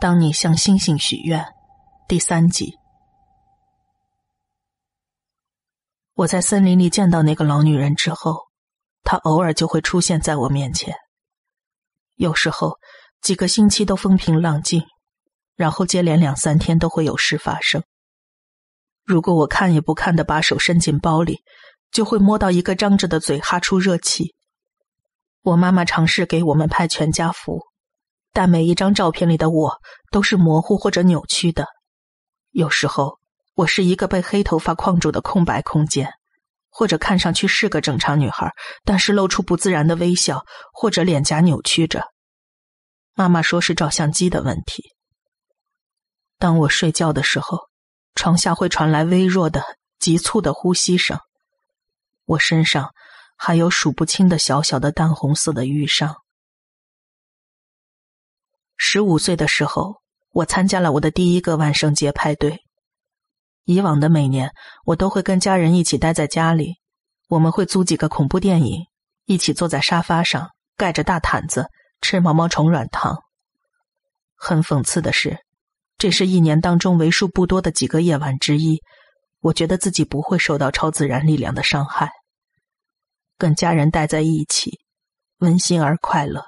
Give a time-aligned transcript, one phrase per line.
[0.00, 1.44] 当你向星星许愿，
[2.06, 2.78] 第三集。
[6.14, 8.46] 我在森林里见到那个老女人之后，
[9.02, 10.94] 她偶尔就会出现在我面前。
[12.14, 12.78] 有时候
[13.20, 14.84] 几个星期都风平浪静，
[15.56, 17.82] 然后接连两三天都会有事发生。
[19.04, 21.42] 如果我看也不看的把手伸进包里，
[21.90, 24.36] 就会摸到一个张着的嘴哈出热气。
[25.42, 27.67] 我妈妈尝试给我们拍全家福。
[28.32, 29.78] 但每一张照片里的我
[30.10, 31.66] 都是模糊或者扭曲的，
[32.50, 33.18] 有时候
[33.54, 36.12] 我是一个被黑头发框住的空白空间，
[36.70, 38.52] 或者看上去是个正常女孩，
[38.84, 42.04] 但是露出不自然的微笑，或者脸颊扭曲着。
[43.14, 44.94] 妈妈说是照相机的问题。
[46.38, 47.58] 当我睡觉的时候，
[48.14, 49.64] 床下会传来微弱的、
[49.98, 51.18] 急促的呼吸声，
[52.26, 52.92] 我身上
[53.36, 56.14] 还有数不清的小小的淡红色的淤伤。
[58.80, 59.96] 十五岁的时候，
[60.30, 62.60] 我参加了我的第一个万圣节派对。
[63.64, 64.50] 以往的每年，
[64.86, 66.76] 我都会跟家人一起待在家里，
[67.28, 68.86] 我们会租几个恐怖电影，
[69.26, 71.66] 一起坐在沙发上，盖着大毯子，
[72.00, 73.18] 吃毛毛虫软糖。
[74.36, 75.38] 很讽刺的是，
[75.98, 78.80] 这是一年当中为数不多的几个夜晚之一，
[79.40, 82.12] 我觉得自己不会受到超自然力量的伤害。
[83.36, 84.78] 跟家人待在一起，
[85.40, 86.46] 温馨而快乐。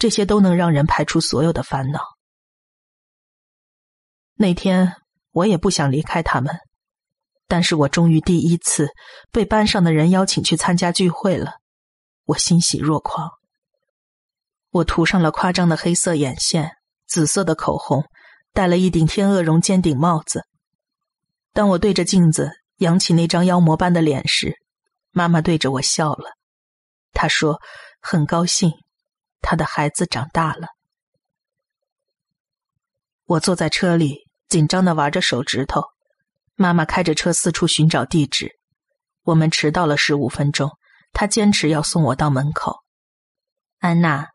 [0.00, 2.00] 这些都能让人排除所有的烦恼。
[4.34, 4.96] 那天
[5.30, 6.56] 我也不想离开他们，
[7.46, 8.88] 但是我终于第一次
[9.30, 11.52] 被班上的人邀请去参加聚会了，
[12.24, 13.30] 我欣喜若狂。
[14.70, 18.02] 我涂上了夸张的黑色眼线、紫色的口红，
[18.54, 20.46] 戴了一顶天鹅绒尖顶帽子。
[21.52, 24.56] 当我对着镜子扬起那张妖魔般的脸时，
[25.10, 26.30] 妈妈对着我笑了，
[27.12, 27.60] 她说
[28.00, 28.72] ：“很高兴。”
[29.40, 30.68] 他的孩子长大了。
[33.24, 35.82] 我坐在车里，紧张的玩着手指头。
[36.56, 38.50] 妈妈开着车四处寻找地址。
[39.22, 40.76] 我们迟到了十五分钟，
[41.12, 42.80] 她坚持要送我到门口。
[43.78, 44.28] 安娜，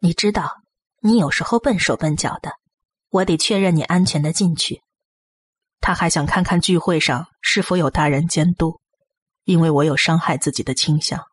[0.00, 0.56] 你知道，
[1.00, 2.52] 你有时候笨手笨脚的，
[3.10, 4.82] 我得确认你安全的进去。
[5.80, 8.80] 他还想看看聚会上是否有大人监督，
[9.44, 11.24] 因为我有伤害自己的倾向。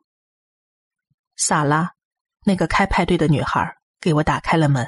[1.36, 1.95] 萨拉。
[2.46, 4.88] 那个开派对的女孩给我打开了门，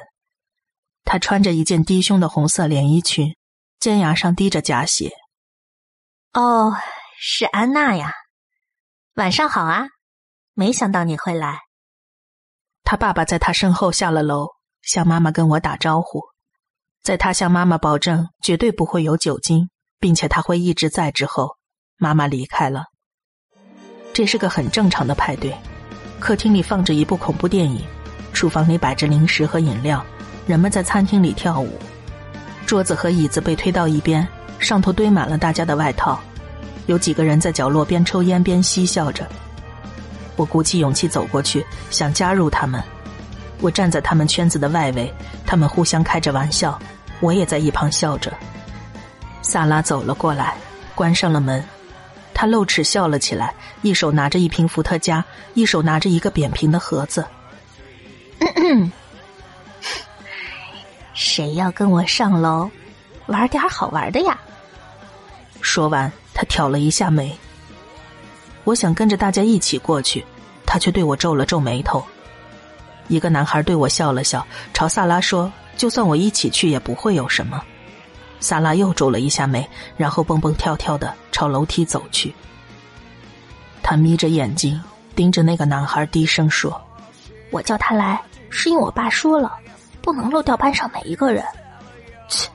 [1.04, 3.36] 她穿着一件低胸的红色连衣裙，
[3.80, 5.12] 尖牙上滴着假血。
[6.34, 6.76] 哦，
[7.20, 8.14] 是安娜呀，
[9.16, 9.88] 晚上好啊！
[10.54, 11.62] 没想到你会来。
[12.84, 14.50] 他爸爸在他身后下了楼，
[14.82, 16.22] 向妈妈跟我打招呼。
[17.02, 19.70] 在他向妈妈保证绝对不会有酒精，
[20.00, 21.58] 并且他会一直在之后，
[21.98, 22.86] 妈妈离开了。
[24.14, 25.58] 这是个很正常的派对。
[26.20, 27.82] 客厅里放着一部恐怖电影，
[28.34, 30.04] 厨房里摆着零食和饮料，
[30.46, 31.78] 人们在餐厅里跳舞，
[32.66, 34.28] 桌子和椅子被推到一边，
[34.60, 36.20] 上头堆满了大家的外套，
[36.88, 39.28] 有几个人在角落边抽烟边嬉笑着。
[40.36, 42.84] 我鼓起勇气走过去，想加入他们。
[43.60, 45.12] 我站在他们圈子的外围，
[45.46, 46.78] 他们互相开着玩笑，
[47.20, 48.32] 我也在一旁笑着。
[49.42, 50.56] 萨拉走了过来，
[50.94, 51.64] 关上了门。
[52.40, 55.26] 他露齿笑了起来，一手拿着一瓶伏特加，
[55.56, 57.26] 一手拿着一个扁平的盒子。
[61.16, 62.70] 谁要跟我上楼
[63.26, 64.40] 玩点好玩的呀？
[65.62, 67.36] 说完，他挑了一下眉。
[68.66, 70.24] 我想跟着大家一起过去，
[70.64, 72.06] 他却对我皱了皱眉头。
[73.08, 77.60] 一个男孩对我笑了笑，朝萨拉说：“就算我一起去，也不会有什么。”
[78.40, 82.34] 萨拉又皱了一下眉，然后蹦蹦跳跳的朝楼梯走去。
[83.82, 84.82] 他眯着眼睛
[85.16, 86.80] 盯着那个男孩，低声说
[87.52, 89.58] ：“我叫他来，是因为我爸说了，
[90.02, 91.44] 不能漏掉班上每一个人。”
[92.28, 92.50] 切！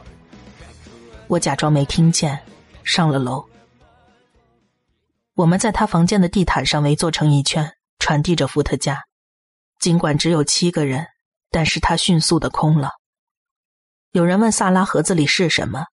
[1.27, 2.39] 我假装没听见，
[2.85, 3.45] 上了楼。
[5.35, 9.03] 我们在他房间的地毯上围坐成一圈，传递着伏特加。
[9.81, 11.07] 尽管只有七个人，
[11.51, 12.91] 但是他迅速的空了。
[14.13, 15.87] 有人问萨拉盒子里是什么，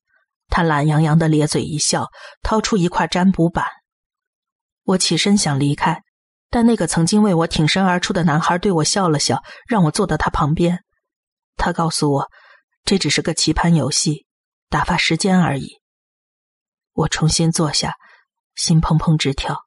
[0.50, 2.10] 他懒洋洋的咧嘴一笑，
[2.44, 3.66] 掏出一块占卜板。
[4.84, 6.04] 我起身想离开，
[6.50, 10.84] 但那个曾经为我挺身而出的男孩对我笑了笑，让我坐到他旁边。
[11.56, 12.28] 他告诉我，
[12.84, 14.26] 这只是个棋盘游戏，
[14.68, 15.80] 打发时间而已。
[16.92, 17.94] 我重新坐下，
[18.54, 19.64] 心砰砰直跳。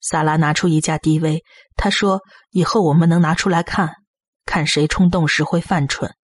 [0.00, 1.42] 萨拉拿出一架 DV，
[1.74, 2.20] 他说
[2.50, 3.92] ：“以后我们能拿出来看，
[4.46, 6.14] 看谁冲动时会犯蠢。”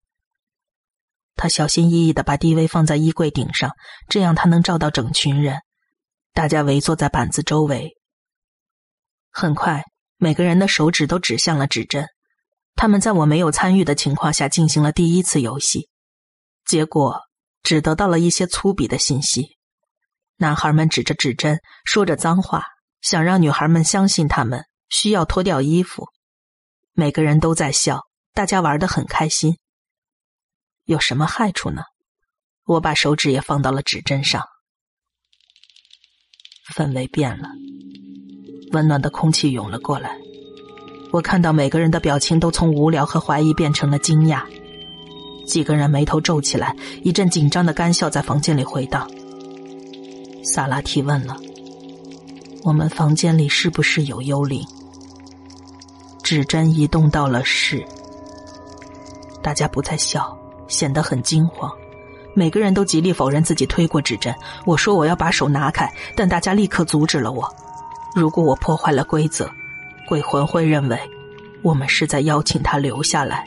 [1.37, 3.71] 他小心翼翼的把 DV 放在衣柜顶上，
[4.09, 5.61] 这样他能照到整群人。
[6.33, 7.97] 大家围坐在板子周围。
[9.31, 9.85] 很快，
[10.17, 12.07] 每个人的手指都指向了指针。
[12.77, 15.89] 他们在我没有参与的情况下进行了第一次游戏，
[16.65, 17.21] 结果
[17.63, 19.57] 只得到了一些粗鄙的信息。
[20.37, 22.65] 男孩们指着指针，说着脏话，
[23.03, 26.07] 想让女孩们相信他们需要脱掉衣服。
[26.93, 28.01] 每个人都在笑，
[28.33, 29.59] 大家玩得很开心。
[30.91, 31.83] 有什么害处呢？
[32.67, 34.43] 我把手指也放到了指针上。
[36.75, 37.49] 氛围变了，
[38.73, 40.19] 温暖的空气涌了过来。
[41.13, 44.43] 我看到每个人的表情都从无聊和怀疑变成了惊讶。
[45.47, 49.09] 几个人眉头皱起来，一阵紧张的干笑在房间里回荡。
[50.43, 51.37] 萨拉提问了
[52.67, 54.67] ：“我们房间里是不是有幽灵？”
[56.25, 57.87] 指针移动到了是。
[59.41, 60.37] 大家不再笑，
[60.71, 61.71] 显得很惊慌。
[62.33, 64.35] 每个人都极力否认自己推过指针。
[64.65, 67.47] 我说我要把手拿开，但大家立刻阻止了我。
[68.15, 69.51] 如果我破坏了规则，
[70.09, 70.99] 鬼魂会认为
[71.63, 73.47] 我们是在邀请他留下来。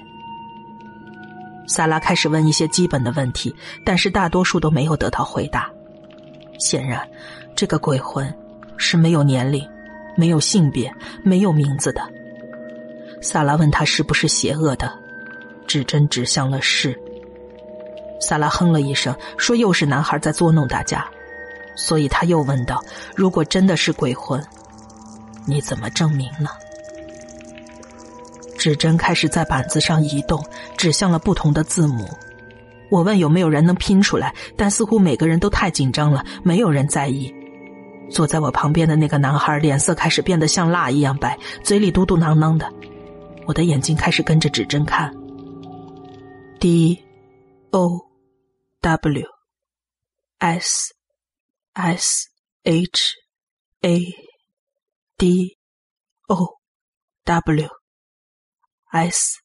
[1.65, 3.55] 萨拉开始问一些基本的问题，
[3.85, 5.69] 但是大多数都没有得到回答。
[6.59, 7.01] 显然，
[7.55, 8.31] 这个鬼魂
[8.77, 9.65] 是没有年龄、
[10.17, 10.93] 没有性别、
[11.23, 12.01] 没有名字的。
[13.21, 14.93] 萨拉问他是不是邪恶的，
[15.65, 16.97] 指针指向了是。
[18.23, 21.05] 萨拉哼了一声，说：“又是男孩在捉弄大家。”
[21.75, 22.81] 所以他又问道
[23.15, 24.41] ：“如果真的是鬼魂，
[25.45, 26.49] 你怎么证明呢？”
[28.57, 30.43] 指针开始在板子上移动，
[30.77, 32.07] 指向了不同的字母。
[32.89, 37.33] 我问有没有人能拼出来，但似乎每个人都太紧张了，没有人在意。
[38.09, 42.71] 坐在我旁边的那个男孩脸色开始变得像蜡一样白，嘴里嘟嘟囔囔的。
[43.47, 45.11] 我的眼睛开始跟着指针看
[46.59, 47.03] ，D
[47.71, 48.12] O。
[48.83, 49.23] W
[50.39, 50.93] S
[51.71, 52.27] S
[52.63, 53.13] H
[53.81, 53.97] A
[55.17, 55.57] D
[56.27, 56.59] O
[57.23, 57.69] W
[58.91, 59.39] S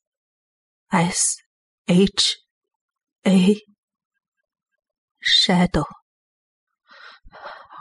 [0.88, 1.36] S
[1.86, 2.34] H
[3.22, 3.54] A
[5.20, 5.86] Shadow，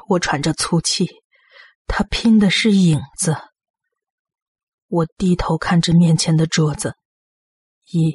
[0.09, 1.07] 我喘着粗气，
[1.87, 3.35] 他拼的是影子。
[4.89, 6.95] 我低头看着面前的桌子，
[7.85, 8.13] 一、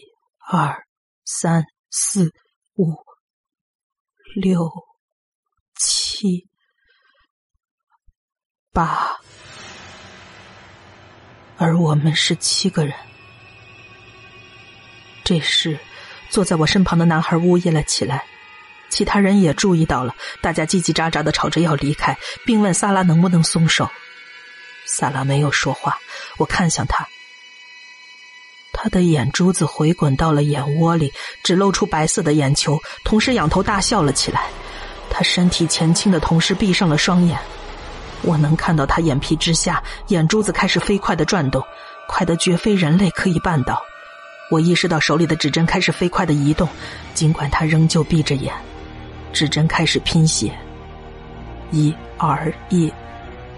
[0.49, 0.87] 二、
[1.25, 2.33] 三、四、
[2.75, 2.95] 五。
[4.35, 4.71] 六、
[5.79, 6.49] 七、
[8.73, 9.19] 八，
[11.59, 12.95] 而我们是七个人。
[15.23, 15.79] 这时，
[16.31, 18.25] 坐在我身旁的男孩呜咽了起来，
[18.89, 23.91] 其他人也注意到了，大家叽叽喳喳的吵着要离开，并问萨拉能不能松手。
[24.87, 25.99] 萨拉没有说话，
[26.39, 27.07] 我看向他。
[28.83, 31.13] 他的眼珠子回滚到了眼窝里，
[31.45, 34.47] 只露出白色的眼球，同时仰头大笑了起来。
[35.09, 37.39] 他身体前倾的同时闭上了双眼，
[38.23, 41.63] 我能看到他眼皮之下眼珠子开始飞快的转动，
[42.09, 43.81] 快得绝非人类可以办到。
[44.51, 46.69] 我意识到手里的指针开始飞快的移动，
[47.15, 48.53] 尽管他仍旧闭着眼。
[49.33, 50.53] 指针开始拼写
[51.71, 52.93] ：e r e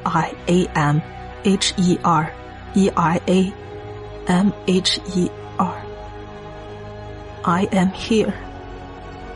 [0.03, 1.01] i a m
[1.45, 2.31] h e r
[2.75, 3.53] e i a。
[4.27, 5.69] M H E R，I
[7.73, 8.33] am here，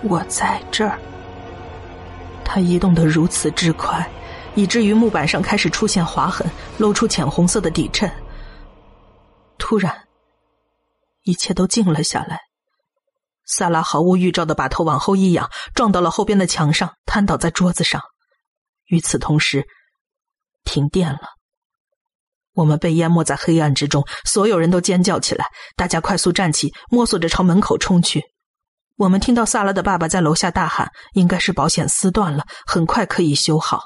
[0.03, 0.99] 我在这儿。
[2.45, 4.09] 他移动的如此之快，
[4.55, 8.11] 以至于木板上开始出现划痕，露出浅红色的底衬。
[9.59, 10.09] 突然，
[11.25, 12.41] 一切都静了下来。
[13.45, 18.01] 萨拉毫无预兆的把头往后一仰，撞到了后边的墙上，瘫倒在桌子上。
[18.87, 19.67] 与此同时，
[20.65, 21.38] 停电了。
[22.59, 25.47] 我们被淹没在黑暗之中，所有人都尖叫起来。
[25.77, 28.21] 大家快速站起，摸索着朝门口冲去。
[28.97, 33.81] 我们听到萨拉的爸爸在楼下大喊：“应该是保险丝断了，很快可以修好。”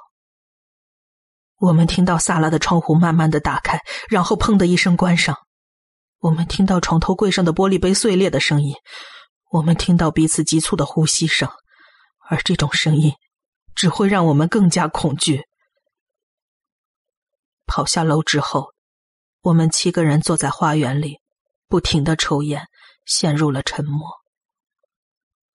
[1.61, 5.37] 我们听到萨拉的窗户慢慢的打开，然后砰的一声关上。
[6.21, 8.75] 我们听到床头柜上的玻璃杯碎裂的声音。
[9.51, 11.47] 我们听到彼此急促的呼吸声，
[12.31, 13.13] 而这种声音
[13.75, 15.43] 只会让我们更加恐惧。
[17.73, 18.75] 跑下楼之后，
[19.41, 21.21] 我们七个人坐在花园里，
[21.69, 22.67] 不停的抽烟，
[23.07, 24.11] 陷入了沉默。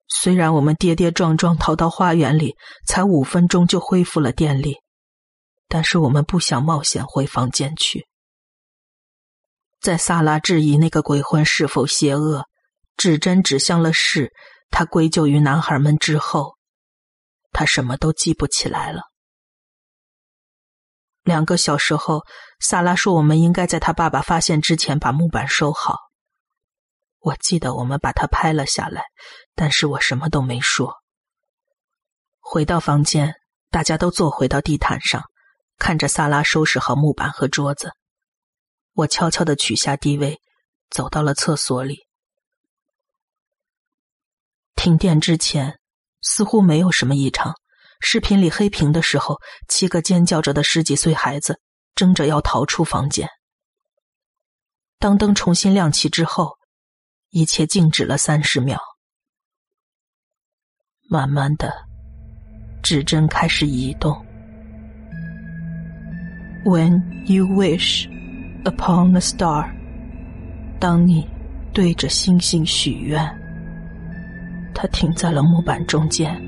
[0.08, 4.78] 虽然我们跌跌撞撞逃到花园里，才五分钟就恢复了电力，
[5.68, 8.08] 但是我们不想冒险回房间去。
[9.80, 12.46] 在萨拉质疑那个鬼魂是否邪恶，
[12.96, 14.32] 指针指向了是，
[14.70, 16.56] 他归咎于男孩们之后，
[17.52, 19.02] 他什么都记不起来了。
[21.28, 22.24] 两个小时后，
[22.58, 25.98] 萨拉说：“我们应该在他爸爸发现之前把木板收好。”
[27.20, 29.04] 我记得我们把它拍了下来，
[29.54, 30.94] 但是我什么都没说。
[32.40, 33.34] 回到房间，
[33.68, 35.22] 大家都坐回到地毯上，
[35.76, 37.92] 看着萨拉收拾好木板和桌子。
[38.94, 40.38] 我悄悄的取下 DV，
[40.88, 42.06] 走到了厕所里。
[44.76, 45.78] 停电之前，
[46.22, 47.54] 似乎没有什么异常。
[48.00, 49.38] 视频里黑屏的时候，
[49.68, 51.60] 七个尖叫着的十几岁孩子
[51.94, 53.28] 争着要逃出房间。
[54.98, 56.56] 当灯重新亮起之后，
[57.30, 58.80] 一切静止了三十秒。
[61.10, 61.72] 慢慢的，
[62.82, 64.24] 指针开始移动。
[66.64, 68.06] When you wish
[68.64, 69.70] upon a star，
[70.80, 71.28] 当你
[71.72, 73.24] 对着星星许愿，
[74.74, 76.47] 它停在了木板中间。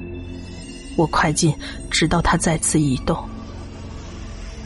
[1.00, 1.54] 我快进，
[1.90, 3.16] 直到它再次移动。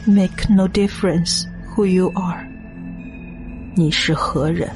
[0.05, 2.45] Make no difference who you are，
[3.73, 4.69] 你是何人，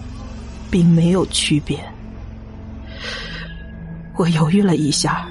[0.71, 1.77] 并没有区别。
[4.15, 5.27] 我犹豫了一下，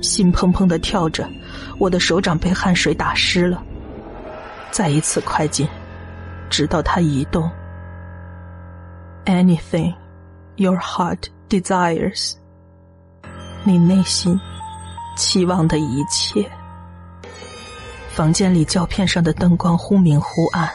[0.00, 1.28] 心砰砰的跳着，
[1.78, 3.62] 我的手掌被汗水打湿了。
[4.70, 5.68] 再一次快进，
[6.48, 7.50] 直到它移动。
[9.26, 9.94] Anything
[10.56, 12.32] your heart desires，
[13.64, 14.40] 你内心。
[15.20, 16.50] 期望的一切。
[18.08, 20.66] 房间里胶片上的灯光忽明忽暗，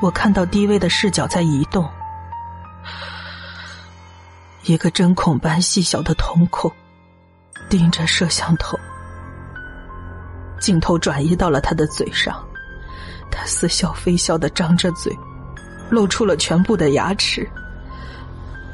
[0.00, 1.86] 我看到低微的视角在移动，
[4.64, 6.72] 一个针孔般细小的瞳孔
[7.68, 8.78] 盯着摄像头。
[10.58, 12.42] 镜头转移到了他的嘴上，
[13.30, 15.14] 他似笑非笑的张着嘴，
[15.90, 17.46] 露出了全部的牙齿。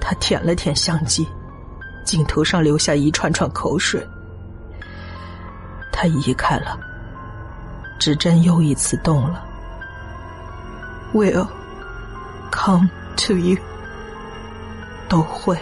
[0.00, 1.26] 他舔了舔相机，
[2.04, 4.06] 镜头上留下一串串口水。
[6.00, 6.78] 他移开了，
[7.98, 9.44] 指针又一次动了。
[11.12, 11.48] Will
[12.52, 13.58] come to you，
[15.08, 15.58] 都会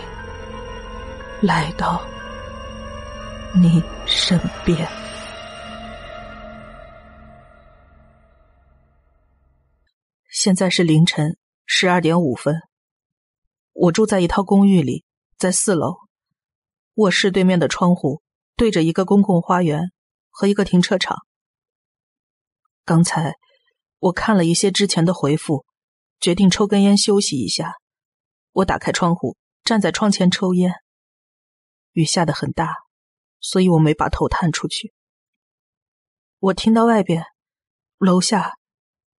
[1.41, 2.03] 来到
[3.55, 4.87] 你身边。
[10.31, 12.61] 现在是凌晨十二点五分，
[13.73, 15.03] 我住在一套公寓里，
[15.39, 15.97] 在四楼，
[16.97, 18.21] 卧室对面的窗户
[18.55, 19.93] 对着一个公共花园。
[20.39, 21.17] 和一个停车场。
[22.85, 23.37] 刚才
[23.99, 25.65] 我看了一些之前的回复，
[26.21, 27.73] 决定抽根烟休息一下。
[28.53, 30.75] 我打开窗户，站在窗前抽烟。
[31.93, 32.75] 雨下的很大，
[33.41, 34.93] 所以我没把头探出去。
[36.39, 37.25] 我听到外边
[37.97, 38.59] 楼下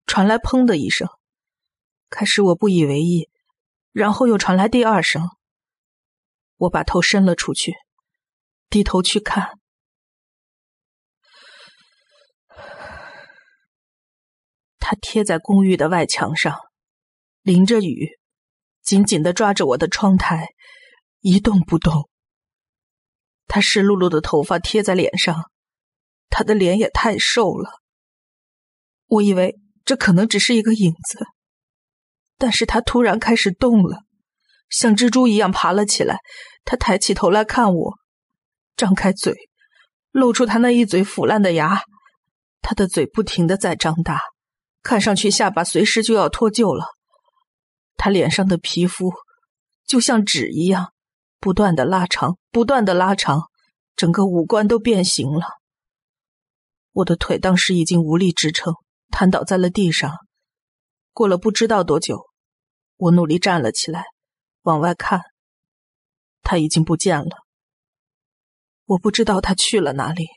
[0.05, 1.09] 传来“砰”的一声，
[2.11, 3.27] 开始我不以为意，
[3.91, 5.27] 然后又传来第二声。
[6.57, 7.73] 我把头伸了出去，
[8.69, 9.59] 低头去看。
[14.89, 16.55] 他贴在公寓的外墙上，
[17.41, 18.07] 淋着雨，
[18.81, 20.47] 紧紧的抓着我的窗台，
[21.19, 22.09] 一动不动。
[23.47, 25.51] 他湿漉漉的头发贴在脸上，
[26.29, 27.69] 他的脸也太瘦了。
[29.07, 31.27] 我以为这可能只是一个影子，
[32.37, 34.03] 但是他突然开始动了，
[34.69, 36.19] 像蜘蛛一样爬了起来。
[36.63, 37.97] 他抬起头来看我，
[38.77, 39.35] 张开嘴，
[40.11, 41.81] 露出他那一嘴腐烂的牙，
[42.61, 44.21] 他的嘴不停的在张大。
[44.87, 46.85] 看上去下巴随时就要脱臼了，
[47.97, 49.11] 他脸上的皮肤
[49.85, 50.93] 就像纸一样，
[51.41, 53.49] 不断的拉长，不断的拉长，
[53.97, 55.45] 整个五官都变形了。
[56.93, 58.75] 我的腿当时已经无力支撑，
[59.09, 60.09] 瘫倒在了地上。
[61.11, 62.25] 过了不知道多久，
[62.95, 64.05] 我努力站了起来，
[64.61, 65.21] 往外看，
[66.43, 67.45] 他已经不见了。
[68.85, 70.29] 我不知道他去了哪里，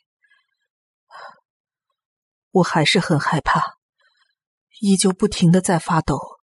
[2.51, 3.79] 我还是很害怕。
[4.81, 6.40] 依旧不停的在发抖。